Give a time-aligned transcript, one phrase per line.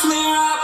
[0.00, 0.57] Clear up.